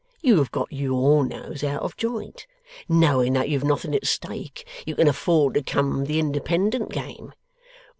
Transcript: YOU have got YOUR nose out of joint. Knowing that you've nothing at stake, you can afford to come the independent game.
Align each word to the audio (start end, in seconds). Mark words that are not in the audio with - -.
YOU 0.23 0.39
have 0.39 0.49
got 0.49 0.73
YOUR 0.73 1.23
nose 1.23 1.63
out 1.63 1.83
of 1.83 1.95
joint. 1.95 2.47
Knowing 2.89 3.33
that 3.33 3.49
you've 3.49 3.63
nothing 3.63 3.93
at 3.93 4.07
stake, 4.07 4.65
you 4.83 4.95
can 4.95 5.07
afford 5.07 5.53
to 5.53 5.61
come 5.61 6.05
the 6.05 6.17
independent 6.17 6.89
game. 6.89 7.33